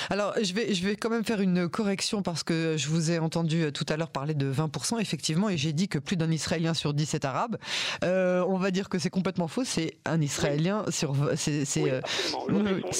Alors 0.10 0.34
je 0.42 0.54
vais, 0.54 0.74
je 0.74 0.86
vais 0.86 0.96
quand 0.96 1.10
même 1.10 1.26
faire 1.26 1.42
une 1.42 1.68
correction 1.68 2.22
parce 2.22 2.44
que 2.44 2.78
je 2.78 2.88
vous 2.90 3.12
ai 3.12 3.20
entendu 3.20 3.64
euh, 3.64 3.72
tout 3.72 3.86
à 3.90 3.98
l'heure 3.98 4.10
parler 4.10 4.34
de 4.34 4.52
20%, 4.52 5.00
effectivement, 5.00 5.50
et 5.50 5.58
j'ai 5.58 5.74
dit 5.74 5.88
que 5.88 6.00
plus 6.00 6.16
d'un 6.16 6.32
Israélien 6.32 6.74
sur 6.74 6.94
10 6.94 7.14
est 7.14 7.26
arabe. 7.26 7.58
Euh, 8.04 8.44
on 8.48 8.58
va 8.58 8.72
dire 8.72 8.90
que 8.90 9.00
c'est 9.00 9.10
complètement 9.10 9.48
faux, 9.48 9.64
c'est 9.64 9.98
un 10.06 10.22
Israélien 10.22 10.86
sur... 10.90 11.16
C'est 11.36 11.92
euh, 11.92 12.02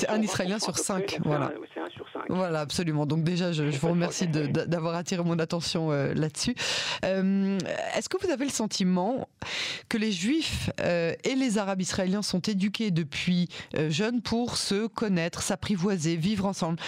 un 0.10 0.22
Israélien 0.22 0.60
sur 0.60 0.75
5. 0.78 1.20
Voilà. 1.24 1.52
Voilà, 2.30 2.60
absolument. 2.62 3.06
Donc 3.06 3.24
déjà, 3.24 3.52
je, 3.52 3.64
vous 3.64 3.90
remercie 3.90 4.28
d'avoir 4.28 4.96
attiré 4.96 5.24
mon 5.24 5.40
attention 5.40 5.92
là-dessus. 5.92 6.56
Est-ce 7.04 8.10
que 8.10 8.26
vous 8.26 8.32
avez 8.32 8.46
le 8.46 8.52
sentiment 8.52 9.28
que 9.90 9.98
les 9.98 10.12
Juifs 10.12 10.70
et 10.80 11.36
les 11.36 11.58
Arabes 11.58 11.82
israéliens 11.82 12.22
sont 12.22 12.40
éduqués 12.40 12.92
depuis 12.92 13.50
jeunes 13.90 14.22
pour 14.22 14.58
se 14.58 14.88
connaître, 14.88 15.42
s'apprivoiser, 15.42 16.16
vivre 16.16 16.46
ensemble? 16.46 16.80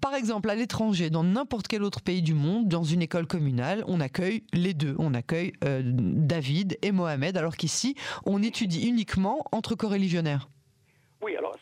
Par 0.00 0.14
exemple, 0.14 0.48
à 0.48 0.54
l'étranger, 0.54 1.10
dans 1.10 1.24
n'importe 1.24 1.66
quel 1.66 1.82
autre 1.82 2.00
pays 2.00 2.22
du 2.22 2.34
monde, 2.34 2.68
dans 2.68 2.84
une 2.84 3.02
école 3.02 3.26
communale, 3.26 3.82
on 3.88 4.00
accueille 4.00 4.44
les 4.52 4.74
deux. 4.74 4.94
On 4.98 5.12
accueille 5.12 5.54
euh, 5.64 5.82
David 5.84 6.78
et 6.82 6.92
Mohamed, 6.92 7.36
alors 7.36 7.56
qu'ici, 7.56 7.96
on 8.24 8.42
étudie 8.42 8.86
uniquement 8.86 9.44
entre 9.50 9.74
coreligionnaires. 9.74 10.48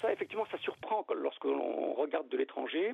Ça, 0.05 0.13
effectivement, 0.13 0.47
ça 0.51 0.59
surprend 0.59 1.07
lorsque 1.17 1.45
l'on 1.45 1.95
regarde 1.95 2.29
de 2.29 2.37
l'étranger 2.37 2.93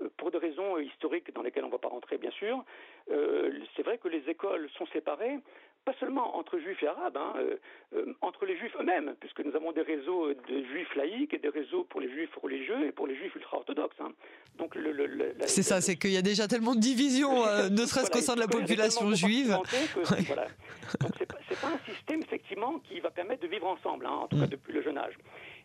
euh, 0.00 0.08
pour 0.16 0.30
des 0.30 0.38
raisons 0.38 0.78
historiques 0.78 1.34
dans 1.34 1.42
lesquelles 1.42 1.64
on 1.64 1.68
ne 1.68 1.72
va 1.72 1.78
pas 1.78 1.88
rentrer, 1.88 2.16
bien 2.16 2.30
sûr. 2.30 2.64
c'est 3.08 3.82
vrai 3.82 3.98
que 3.98 4.08
les 4.08 4.22
écoles 4.30 4.68
sont 4.78 4.86
séparées, 4.92 5.38
pas 5.84 5.94
seulement 6.00 6.36
entre 6.36 6.58
juifs 6.58 6.82
et 6.82 6.86
arabes, 6.86 7.16
hein, 7.16 7.34
euh, 7.36 7.56
euh, 7.94 8.14
entre 8.22 8.46
les 8.46 8.56
juifs 8.56 8.74
eux-mêmes, 8.80 9.14
puisque 9.20 9.40
nous 9.40 9.54
avons 9.54 9.72
des 9.72 9.82
réseaux 9.82 10.32
de 10.32 10.64
juifs 10.72 10.94
laïcs 10.96 11.34
et 11.34 11.38
des 11.38 11.48
réseaux 11.48 11.84
pour 11.84 12.00
les 12.00 12.10
juifs 12.10 12.34
religieux 12.42 12.86
et 12.86 12.92
pour 12.92 13.06
les 13.06 13.16
juifs 13.16 13.34
ultra-orthodoxes. 13.34 14.00
Hein. 14.00 14.12
Donc 14.56 14.74
le, 14.74 15.34
c'est 15.46 15.62
ça, 15.62 15.80
c'est 15.80 15.96
qu'il 15.96 16.12
y 16.12 16.16
a 16.16 16.22
déjà 16.22 16.48
tellement 16.48 16.74
de 16.74 16.80
divisions, 16.80 17.44
euh, 17.44 17.68
ne 17.70 17.84
serait-ce 17.84 18.10
qu'au 18.10 18.20
sein 18.20 18.34
de 18.34 18.40
la 18.40 18.48
population 18.48 19.12
juive. 19.14 19.50
Donc 19.50 19.66
c'est 19.68 20.34
pas, 20.34 20.46
pas, 21.60 21.68
un 21.68 21.92
système 21.92 22.22
effectivement 22.22 22.78
qui 22.88 23.00
va 23.00 23.10
permettre 23.10 23.42
de 23.42 23.48
vivre 23.48 23.66
ensemble, 23.66 24.06
hein, 24.06 24.20
en 24.22 24.28
tout 24.28 24.38
cas 24.38 24.46
mm. 24.46 24.50
depuis 24.50 24.72
le 24.72 24.82
jeune 24.82 24.98
âge. 24.98 25.14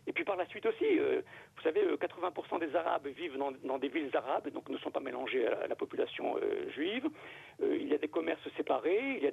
Et 0.06 0.12
puis 0.12 0.24
par 0.24 0.36
la 0.36 0.46
suite 0.46 0.66
aussi, 0.66 0.98
euh, 0.98 1.20
vous 1.56 1.62
savez, 1.62 1.82
80% 1.82 2.54
euh, 2.54 2.66
des 2.66 2.74
Arabes 2.74 3.06
vivent 3.08 3.36
dans, 3.62 3.78
des 3.78 3.88
villes 3.88 4.10
arabes, 4.14 4.48
donc 4.50 4.68
ne 4.68 4.78
sont 4.78 4.90
pas 4.90 5.00
mélangés 5.00 5.46
à 5.46 5.66
la, 5.66 5.76
population 5.76 6.36
euh, 6.36 6.70
juive. 6.70 7.08
il 7.62 7.88
y 7.88 7.94
a 7.94 7.98
des 7.98 8.08
commerces 8.08 8.48
séparés, 8.56 9.18
il 9.18 9.22
y 9.22 9.26
a 9.26 9.30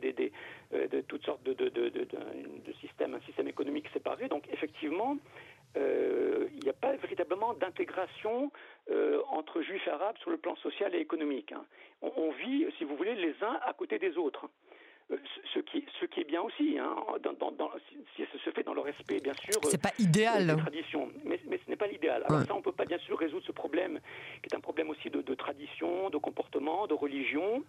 de, 0.88 1.02
toutes 1.02 1.26
sortes 1.26 1.44
de, 1.44 2.74
systèmes, 2.82 3.16
un 3.16 3.22
système 3.22 3.48
économique 3.48 3.88
séparé. 3.94 4.28
Donc 4.28 4.44
effectivement, 4.52 5.18
il 5.76 6.60
n'y 6.64 6.70
a 6.70 6.74
pas 6.74 6.96
véritablement 6.96 7.54
d'intégration 7.54 8.52
entre 9.30 9.62
juifs 9.62 9.88
et 9.88 9.92
arabes 9.92 10.18
sur 10.20 10.32
le 10.32 10.38
plan 10.38 10.56
social 10.58 10.94
et 10.96 11.00
économique. 11.00 11.52
Hein. 11.52 11.66
on, 12.02 12.32
vit, 12.32 12.66
si 12.78 12.84
vous 12.84 12.96
voulez, 12.96 13.16
les 13.16 13.36
uns 13.42 13.60
à 13.66 13.74
côté 13.74 14.00
des 14.00 14.18
autres 14.18 14.50
ce 15.54 15.60
qui, 16.06 16.20
est 16.20 16.24
bien 16.26 16.42
aussi, 16.42 16.78
hein, 16.78 16.96
se 18.44 18.50
fait 18.52 18.64
dans 18.64 18.67
le 18.67 18.67
respect, 18.88 19.20
bien 19.20 19.34
sûr. 19.34 19.60
C'est 19.70 19.82
pas 19.82 19.94
idéal. 20.00 20.48
Des 20.48 20.62
traditions, 20.62 21.10
mais, 21.26 21.40
mais 21.50 21.60
ce 21.64 21.70
n'est 21.70 21.76
pas 21.76 21.88
l'idéal. 21.88 22.24
Alors 22.28 22.46
ça, 22.46 22.56
on 22.56 22.62
peut 22.62 22.72
pas 22.72 22.86
bien 22.86 22.98
sûr 23.00 23.18
résoudre 23.18 23.46
ce 23.46 23.52
problème, 23.52 24.00
qui 24.42 24.50
est 24.52 24.56
un 24.56 24.60
problème 24.60 24.90
aussi 24.90 25.10
de, 25.10 25.36
tradition, 25.36 26.10
de 26.10 26.18
comportement, 26.18 26.88
de 26.88 26.94
religion, 26.94 27.64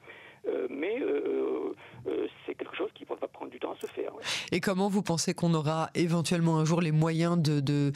euh, 0.46 0.66
mais 0.70 1.00
euh, 1.00 1.74
euh, 2.06 2.26
c'est 2.46 2.54
quelque 2.54 2.76
chose 2.76 2.90
qui 2.94 3.04
va 3.04 3.16
prendre 3.28 3.50
du 3.50 3.58
temps 3.58 3.72
à 3.72 3.80
se 3.80 3.86
faire. 3.86 4.12
Et 4.52 4.60
comment 4.60 4.88
vous 4.88 5.02
pensez 5.02 5.34
qu'on 5.34 5.54
aura 5.54 5.90
éventuellement 5.94 6.58
un 6.58 6.64
jour 6.64 6.80
les 6.80 6.92
moyens 6.92 7.36
de, 7.38 7.60
de, 7.60 7.92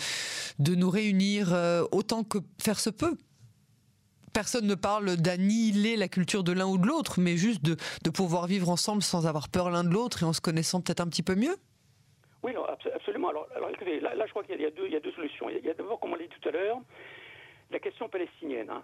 de 0.58 0.74
nous 0.74 0.90
réunir 0.90 1.54
autant 1.92 2.24
que 2.24 2.38
faire 2.60 2.80
se 2.80 2.90
peut? 2.90 3.16
Personne 4.32 4.66
ne 4.66 4.74
parle 4.74 5.16
d'annihiler 5.16 5.96
la 5.96 6.08
culture 6.08 6.42
de 6.42 6.52
l'un 6.52 6.66
ou 6.66 6.78
de 6.78 6.86
l'autre, 6.86 7.20
mais 7.20 7.36
juste 7.36 7.62
de, 7.62 7.76
pouvoir 8.10 8.46
vivre 8.46 8.68
ensemble 8.70 9.02
sans 9.02 9.26
avoir 9.26 9.48
peur 9.48 9.70
l'un 9.70 9.84
de 9.84 9.90
l'autre 9.90 10.22
et 10.22 10.26
en 10.26 10.32
se 10.32 10.40
connaissant 10.40 10.80
peut-être 10.80 11.00
un 11.00 11.08
petit 11.08 11.22
peu 11.22 11.34
mieux? 11.34 11.56
Oui, 12.42 12.52
absolument. 12.94 13.28
Alors, 13.28 13.70
écoutez, 13.70 14.00
là, 14.00 14.14
je 14.26 14.30
crois 14.30 14.42
qu'il 14.42 14.60
y, 14.60 14.66
a 14.66 14.70
deux 14.70 15.12
solutions. 15.12 15.48
Il 15.48 15.64
y 15.64 15.70
a, 15.70 15.74
d'abord, 15.74 16.00
comme 16.00 16.12
on 16.12 16.16
l'a 16.16 16.22
dit 16.22 16.28
tout 16.40 16.48
à 16.48 16.52
l'heure, 16.52 16.78
la 17.70 17.78
question 17.78 18.08
palestinienne. 18.08 18.70
Hein. 18.70 18.82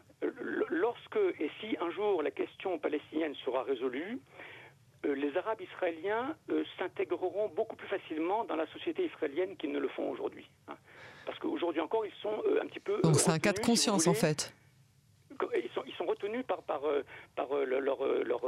Lorsque 0.70 1.18
et 1.38 1.50
si 1.60 1.76
un 1.80 1.90
jour 1.90 2.22
la 2.22 2.30
question 2.30 2.78
palestinienne 2.78 3.34
sera 3.44 3.62
résolue, 3.62 4.18
euh, 5.06 5.14
les 5.14 5.36
Arabes 5.36 5.60
israéliens 5.60 6.34
euh, 6.50 6.64
s'intégreront 6.78 7.48
beaucoup 7.48 7.76
plus 7.76 7.86
facilement 7.86 8.44
dans 8.44 8.56
la 8.56 8.66
société 8.68 9.04
israélienne 9.04 9.56
qu'ils 9.56 9.70
ne 9.70 9.78
le 9.78 9.88
font 9.88 10.10
aujourd'hui. 10.10 10.48
Hein. 10.66 10.76
Parce 11.24 11.38
qu'aujourd'hui 11.38 11.80
encore, 11.80 12.04
ils 12.04 12.20
sont 12.20 12.42
euh, 12.46 12.62
un 12.62 12.66
petit 12.66 12.80
peu... 12.80 13.00
Donc 13.02 13.16
c'est 13.16 13.30
un 13.30 13.38
cas 13.38 13.52
de 13.52 13.60
conscience 13.60 14.06
en 14.06 14.14
fait 14.14 14.52
ils 15.54 15.70
sont, 15.72 15.84
ils 15.86 15.94
sont 15.94 16.04
retenus 16.04 16.44
par, 16.44 16.62
par, 16.62 16.80
par 17.36 17.46
leur, 17.64 18.04
leur 18.24 18.40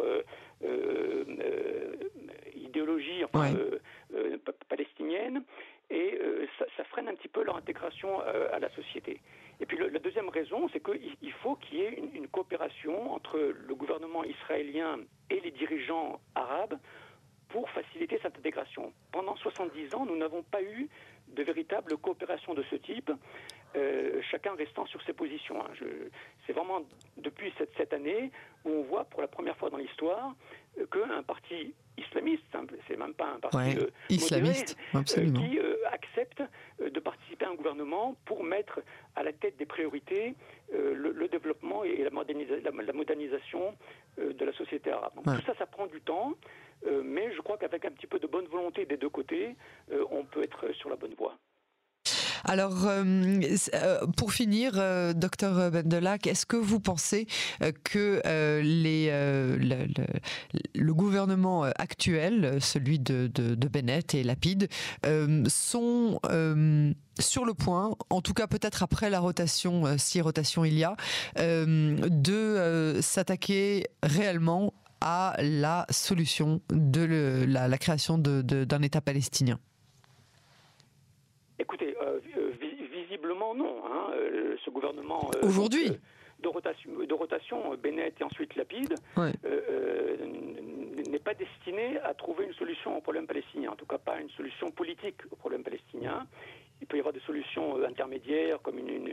idéologie 2.56 3.22
et 5.90 6.18
ça, 6.58 6.84
freine 6.84 7.08
un 7.08 7.14
petit 7.14 7.28
peu 7.28 7.44
leur 7.44 7.56
intégration 7.90 8.20
à 8.52 8.58
la 8.58 8.70
société. 8.70 9.20
Et 9.60 9.66
puis 9.66 9.76
la 9.76 9.98
deuxième 9.98 10.28
raison, 10.28 10.68
c'est 10.72 10.82
qu'il 10.82 11.32
faut 11.42 11.56
qu'il 11.56 11.78
y 11.78 11.82
ait 11.82 11.94
une, 11.94 12.14
une, 12.14 12.28
coopération 12.28 13.12
entre 13.12 13.38
le 13.38 13.74
gouvernement 13.74 14.24
israélien 14.24 14.98
et 15.28 15.40
les 15.40 15.50
dirigeants 15.50 16.20
arabes 16.34 16.78
pour 17.50 17.68
faciliter 17.70 18.18
cette 18.22 18.38
intégration. 18.38 18.92
Pendant 19.12 19.36
70 19.36 19.94
ans, 19.94 20.06
nous 20.06 20.16
n'avons 20.16 20.42
pas 20.42 20.62
eu 20.62 20.88
de 21.28 21.42
véritable 21.42 21.96
coopération 21.96 22.54
de 22.54 22.62
ce 22.70 22.76
type. 22.76 23.10
Euh, 23.76 24.20
chacun 24.30 24.54
restant 24.56 24.84
sur 24.86 25.00
ses 25.02 25.12
positions. 25.12 25.62
Hein. 25.64 25.70
C'est 26.46 26.52
vraiment 26.52 26.80
depuis 27.16 27.52
cette, 27.56 27.70
cette, 27.76 27.92
année 27.92 28.32
où 28.64 28.70
on 28.70 28.82
voit 28.82 29.04
pour 29.04 29.20
la 29.20 29.28
première 29.28 29.56
fois 29.56 29.70
dans 29.70 29.76
l'histoire 29.76 30.34
euh, 30.78 30.86
qu'un 30.86 31.22
parti 31.22 31.72
islamiste, 31.96 32.42
hein, 32.54 32.64
c'est 32.88 32.96
même 32.96 33.14
pas 33.14 33.34
un 33.36 33.38
parti 33.38 33.78
euh, 33.78 33.90
islamiste, 34.08 34.76
qui 35.04 35.60
accepte 35.92 36.42
de 36.80 36.98
participer 36.98 37.44
à 37.44 37.50
un 37.50 37.54
gouvernement 37.90 38.16
pour 38.24 38.44
mettre 38.44 38.80
à 39.16 39.22
la 39.22 39.32
tête 39.32 39.56
des 39.56 39.66
priorités 39.66 40.34
le, 40.72 41.28
développement 41.28 41.84
et 41.84 42.04
la, 42.04 42.10
la 42.10 42.92
modernisation 42.92 43.76
de 44.18 44.44
la 44.44 44.52
société 44.52 44.90
arabe. 44.90 45.12
tout 45.24 45.46
ça, 45.46 45.54
ça 45.58 45.66
prend 45.66 45.86
du 45.86 46.00
temps, 46.00 46.34
mais 47.04 47.32
je 47.32 47.40
crois 47.40 47.56
qu'avec 47.58 47.84
un 47.84 47.90
petit 47.90 48.06
peu 48.06 48.18
de 48.18 48.26
bonne 48.26 48.46
volonté 48.46 48.84
des 48.84 48.96
deux 48.96 49.08
côtés, 49.08 49.56
on 50.10 50.24
peut 50.24 50.42
être 50.42 50.72
sur 50.72 50.90
la 50.90 50.96
bonne 50.96 51.14
voie. 51.14 51.36
Alors, 52.44 52.86
euh, 52.86 53.40
euh, 53.74 54.06
pour 54.16 54.32
finir, 54.32 54.72
euh, 54.76 55.12
docteur 55.12 55.70
Bendelac, 55.70 56.26
est-ce 56.26 56.46
que 56.46 56.56
vous 56.56 56.80
pensez 56.80 57.26
que 57.84 58.20
les, 58.62 59.10
le, 60.74 60.94
gouvernement 60.94 61.62
actuel, 61.62 62.58
celui 62.60 62.98
de, 62.98 63.30
de, 63.32 63.68
Bennett 63.68 64.14
et 64.14 64.22
Lapide, 64.22 64.68
sont 65.48 66.20
sur 67.18 67.44
le 67.44 67.54
point, 67.54 67.94
en 68.08 68.20
tout 68.20 68.34
cas 68.34 68.46
peut-être 68.46 68.82
après 68.82 69.10
la 69.10 69.20
rotation, 69.20 69.98
si 69.98 70.20
rotation 70.20 70.64
il 70.64 70.78
y 70.78 70.84
a, 70.84 70.96
de 71.36 72.98
s'attaquer 73.00 73.86
réellement 74.02 74.74
à 75.00 75.34
la 75.38 75.86
solution 75.90 76.60
de 76.70 77.44
la, 77.46 77.78
création 77.78 78.18
d'un 78.18 78.82
État 78.82 79.00
palestinien? 79.00 79.58
Écoutez, 81.58 81.89
non. 83.54 83.82
Hein, 83.86 84.12
euh, 84.14 84.56
ce 84.64 84.70
gouvernement. 84.70 85.30
Euh, 85.36 85.46
Aujourd'hui 85.46 85.92
de 86.42 86.48
rotation, 86.48 86.90
de 87.06 87.12
rotation 87.14 87.74
Bennett 87.76 88.18
et 88.18 88.24
ensuite 88.24 88.56
Lapide, 88.56 88.94
euh, 89.18 90.16
n'est 91.10 91.18
pas 91.18 91.34
destiné 91.34 91.98
à 92.00 92.14
trouver 92.14 92.46
une 92.46 92.54
solution 92.54 92.96
au 92.96 93.00
problème 93.02 93.26
palestinien, 93.26 93.70
en 93.72 93.76
tout 93.76 93.84
cas 93.84 93.98
pas 93.98 94.18
une 94.18 94.30
solution 94.30 94.70
politique 94.70 95.16
au 95.30 95.36
problème 95.36 95.62
palestinien 95.62 96.26
il 96.80 96.86
peut 96.86 96.96
y 96.96 97.00
avoir 97.00 97.12
des 97.12 97.20
solutions 97.20 97.78
euh, 97.78 97.86
intermédiaires 97.86 98.58
comme 98.62 98.78
une, 98.78 99.08
euh, 99.08 99.12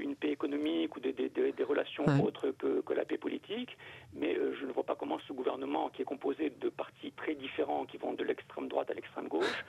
une, 0.00 0.14
paix 0.14 0.30
économique 0.30 0.94
ou 0.96 1.00
des, 1.00 1.12
des, 1.12 1.28
des 1.28 1.64
relations 1.64 2.04
autres 2.22 2.50
que, 2.58 2.80
que, 2.82 2.92
la 2.92 3.04
paix 3.04 3.16
politique, 3.16 3.76
mais 4.14 4.36
euh, 4.36 4.54
je 4.60 4.66
ne 4.66 4.72
vois 4.72 4.84
pas 4.84 4.94
comment 4.94 5.18
ce 5.26 5.32
gouvernement, 5.32 5.88
qui 5.88 6.02
est 6.02 6.04
composé 6.04 6.52
de 6.60 6.68
partis 6.68 7.12
très 7.12 7.34
différents, 7.34 7.86
qui 7.86 7.96
vont 7.96 8.12
de 8.12 8.24
l'extrême 8.24 8.68
droite 8.68 8.90
à 8.90 8.94
l'extrême 8.94 9.28
gauche, 9.28 9.64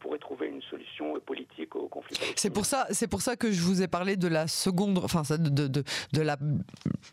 pourrait 0.00 0.18
trouver 0.18 0.48
une 0.48 0.62
solution 0.62 1.18
politique 1.20 1.74
au 1.74 1.88
conflit. 1.88 2.16
C'est 2.36 2.50
pour 2.50 2.66
ça, 2.66 2.86
c'est 2.90 3.08
pour 3.08 3.22
ça 3.22 3.36
que 3.36 3.50
je 3.50 3.62
vous 3.62 3.82
ai 3.82 3.88
parlé 3.88 4.16
de 4.16 4.28
la 4.28 4.46
seconde, 4.46 4.98
enfin 4.98 5.22
de, 5.36 5.48
de, 5.48 5.66
de, 5.66 5.82
de 6.12 6.20
la 6.20 6.36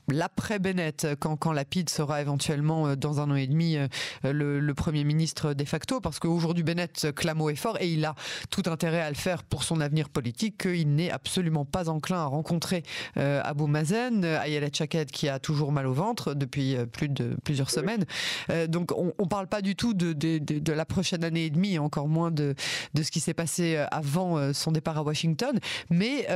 l'après 0.08 0.60
Bennett, 0.60 1.08
quand, 1.20 1.36
quand 1.36 1.52
Lapide 1.52 1.90
sera 1.90 2.22
éventuellement 2.22 2.96
dans 2.96 3.20
un 3.20 3.32
an 3.32 3.36
et 3.36 3.48
demi 3.48 3.78
le, 4.24 4.60
le 4.60 4.74
premier 4.74 5.04
ministre 5.04 5.54
de 5.54 5.66
facto, 5.66 6.00
parce 6.00 6.20
qu'aujourd'hui 6.20 6.64
Bennett 6.64 7.08
clame 7.16 7.42
haut 7.42 7.50
et 7.50 7.56
fort 7.56 7.78
et 7.80 7.88
il 7.88 8.06
a 8.06 8.16
tout 8.50 8.64
intérêt 8.68 9.02
à 9.02 9.10
le 9.10 9.16
faire 9.16 9.44
pour 9.44 9.64
son 9.64 9.82
avenir 9.82 10.10
politique 10.10 10.58
qu'il 10.60 10.94
n'est 10.94 11.12
absolument 11.12 11.66
pas 11.66 11.90
enclin 11.90 12.19
à 12.20 12.26
rencontrer 12.26 12.84
euh, 13.18 13.42
Abou 13.44 13.68
Mazen, 13.68 14.24
Ayelet 14.24 14.72
Chaked 14.74 15.12
qui 15.12 15.30
a 15.30 15.40
toujours 15.40 15.72
mal 15.72 15.88
au 15.88 15.94
ventre 15.94 16.34
depuis 16.34 16.76
euh, 16.76 16.86
plus 16.86 17.10
de 17.10 17.36
plusieurs 17.44 17.70
semaines. 17.70 18.06
Euh, 18.50 18.68
donc 18.68 18.92
on 18.96 19.14
ne 19.20 19.28
parle 19.28 19.48
pas 19.48 19.62
du 19.62 19.76
tout 19.76 19.94
de, 19.94 20.14
de, 20.14 20.38
de, 20.38 20.74
la 20.74 20.86
prochaine 20.86 21.24
année 21.24 21.46
et 21.46 21.50
demie, 21.50 21.80
encore 21.80 22.08
moins 22.08 22.32
de, 22.32 22.56
de 22.94 23.04
ce 23.04 23.12
qui 23.12 23.20
s'est 23.20 23.34
passé 23.34 23.78
avant 23.92 24.54
son 24.54 24.72
départ 24.72 24.98
à 24.98 25.04
Washington. 25.04 25.60
Mais 25.90 26.28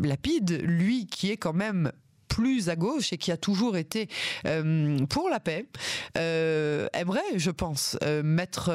Lapide, 0.00 0.62
lui, 0.64 1.06
qui 1.06 1.30
est 1.30 1.36
quand 1.36 1.52
même 1.52 1.92
plus 2.28 2.68
à 2.68 2.76
gauche 2.76 3.12
et 3.12 3.18
qui 3.18 3.32
a 3.32 3.36
toujours 3.36 3.76
été 3.76 4.08
euh, 4.46 4.98
pour 5.06 5.28
la 5.28 5.40
paix, 5.40 5.66
euh, 6.16 6.86
aimerait, 6.92 7.20
je 7.36 7.50
pense, 7.50 7.98
euh, 8.02 8.22
mettre 8.22 8.70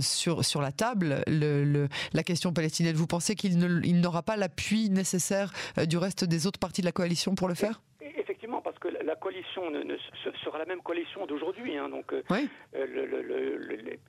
sur, 0.00 0.44
sur 0.44 0.60
la 0.60 0.72
table 0.72 1.22
le, 1.26 1.88
la 2.12 2.22
question 2.22 2.52
palestinienne. 2.52 2.96
Vous 2.96 3.06
pensez 3.06 3.34
qu'il 3.34 4.00
n'aura 4.00 4.22
pas 4.22 4.36
l'appui 4.36 4.90
nécessaire 4.90 5.52
du 5.86 5.96
reste 5.96 6.24
des 6.24 6.46
autres 6.46 6.58
partis 6.58 6.80
de 6.80 6.86
la 6.86 6.92
coalition 6.92 7.34
pour 7.34 7.48
le 7.48 7.54
faire 7.54 7.82
Effectivement, 8.00 8.60
parce 8.62 8.78
que 8.78 8.88
la, 8.88 9.13
coalition 9.24 9.70
coalition 9.70 9.70
ne, 9.70 10.34
sera 10.44 10.58
la 10.58 10.66
même 10.66 10.82
coalition 10.82 11.26
d'aujourd'hui. 11.26 11.78
Hein, 11.78 11.88
donc, 11.88 12.12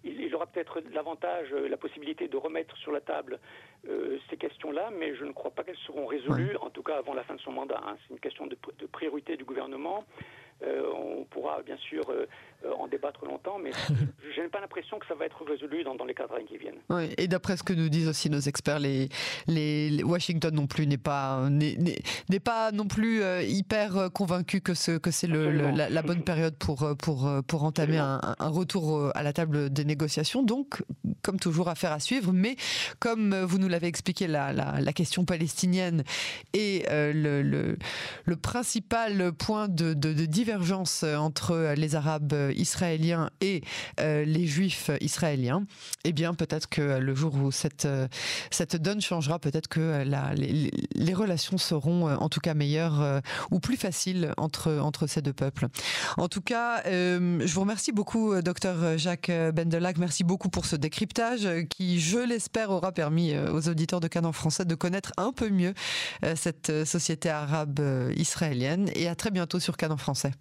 il, 0.03 0.35
aura 0.35 0.45
peut-être 0.47 0.81
l'avantage, 0.93 1.51
la 1.51 1.77
possibilité 1.77 2.27
de 2.27 2.37
remettre 2.37 2.75
sur 2.77 2.91
la 2.91 3.01
table 3.01 3.39
ces 4.29 4.37
questions-là, 4.37 4.89
mais 4.91 5.15
je 5.15 5.23
ne 5.23 5.31
crois 5.31 5.51
pas 5.51 5.63
qu'elles 5.63 5.83
seront 5.87 6.05
résolues, 6.05 6.57
en 6.57 6.69
tout 6.69 6.83
cas 6.83 6.97
avant 6.97 7.13
la 7.13 7.23
fin 7.23 7.35
de 7.35 7.41
son 7.41 7.51
mandat. 7.51 7.81
Hein. 7.85 7.95
C'est 8.01 8.13
une 8.13 8.19
question 8.19 8.45
de, 8.47 8.57
de 8.79 8.85
priorité 8.87 9.37
du 9.37 9.45
gouvernement. 9.45 10.03
on 10.61 11.23
pourra 11.25 11.61
bien 11.61 11.77
sûr 11.77 12.03
euh, 12.09 12.25
en 12.79 12.87
débattre 12.87 13.25
longtemps, 13.25 13.57
mais 13.61 13.71
je 14.35 14.41
n'ai 14.41 14.47
pas 14.47 14.59
l'impression 14.59 14.99
que 14.99 15.05
ça 15.07 15.15
va 15.15 15.25
être 15.25 15.43
résolu 15.43 15.83
dans, 15.83 15.95
les 16.05 16.13
quatre 16.13 16.33
années 16.33 16.45
qui 16.45 16.57
viennent. 16.57 16.79
Oui, 16.89 17.13
et 17.17 17.27
d'après 17.27 17.57
ce 17.57 17.63
que 17.63 17.73
nous 17.73 17.89
disent 17.89 18.07
aussi 18.07 18.29
nos 18.29 18.39
experts, 18.39 18.79
les, 18.79 19.09
les, 19.47 20.03
Washington 20.03 20.53
non 20.53 20.67
plus 20.67 20.87
n'est 20.87 20.97
pas 20.97 21.47
n'est 21.49 22.39
pas 22.39 22.71
non 22.71 22.87
plus 22.87 23.21
euh, 23.21 23.41
hyper 23.43 23.97
euh, 23.97 24.09
convaincu 24.09 24.61
que 24.61 24.73
ce 24.73 24.97
que 24.97 25.11
c'est 25.11 25.27
la, 25.27 25.89
la, 25.89 26.01
bonne 26.01 26.23
période 26.23 26.55
pour 26.57 26.95
pour 26.97 27.29
pour 27.47 27.63
entamer 27.63 27.97
un, 27.97 28.19
un, 28.39 28.49
retour 28.49 29.11
à 29.15 29.23
la 29.23 29.33
table 29.33 29.71
des 29.71 29.85
négociations. 29.85 30.43
Donc, 30.43 30.83
comme 31.23 31.39
toujours, 31.39 31.69
affaire 31.69 31.91
à 31.91 31.99
suivre. 31.99 32.31
Mais 32.33 32.55
comme 32.99 33.35
vous 33.35 33.57
nous 33.57 33.67
l'avez 33.67 33.87
expliqué, 33.87 34.27
la, 34.27 34.53
la, 34.53 34.79
la, 34.79 34.93
question 34.93 35.25
palestinienne 35.25 36.03
est 36.53 36.87
le, 36.89 37.41
le, 37.41 37.77
le, 38.25 38.35
principal 38.35 39.31
point 39.33 39.67
de, 39.67 39.93
de, 39.93 40.13
de 40.13 40.25
divergence 40.25 41.03
entre 41.03 41.73
les 41.75 41.95
Arabes 41.95 42.33
israéliens 42.55 43.29
et 43.41 43.61
euh, 43.99 44.25
les 44.25 44.47
juifs 44.47 44.89
israéliens, 45.01 45.65
eh 46.03 46.13
bien 46.13 46.33
peut-être 46.33 46.67
que 46.67 46.81
le 46.99 47.15
jour 47.15 47.35
où 47.35 47.51
cette, 47.51 47.85
euh, 47.85 48.07
cette 48.51 48.75
donne 48.75 49.01
changera, 49.01 49.39
peut-être 49.39 49.67
que 49.67 50.03
les, 50.35 51.13
relations 51.13 51.57
seront 51.57 52.09
euh, 52.09 52.15
en 52.17 52.29
tout 52.29 52.39
cas 52.41 52.53
meilleures 52.53 53.21
ou 53.51 53.59
plus 53.59 53.77
faciles 53.77 54.33
entre, 54.37 54.79
entre 54.79 55.07
ces 55.07 55.21
deux 55.21 55.33
peuples. 55.33 55.67
En 56.17 56.27
tout 56.27 56.41
cas, 56.41 56.83
je 56.85 57.53
vous 57.53 57.61
remercie 57.61 57.91
beaucoup, 57.91 58.39
docteur 58.41 58.97
Jacques 58.97 59.31
Bendelac. 59.53 59.97
Merci 59.97 60.23
beaucoup 60.23 60.49
pour 60.49 60.65
ce 60.65 60.75
décryptage 60.75 61.47
qui, 61.69 61.99
je 61.99 62.17
l'espère, 62.17 62.71
aura 62.71 62.91
permis 62.91 63.37
aux 63.37 63.69
auditeurs 63.69 64.01
de 64.01 64.07
Canon 64.07 64.33
français 64.33 64.65
de 64.65 64.75
connaître 64.75 65.13
un 65.17 65.31
peu 65.31 65.49
mieux 65.49 65.73
cette 66.35 66.85
société 66.85 67.29
arabe 67.29 67.79
israélienne. 68.15 68.89
Et 68.93 69.07
à 69.07 69.15
très 69.15 69.31
bientôt 69.31 69.59
sur 69.59 69.77
Canon 69.77 69.97
français. 69.97 70.31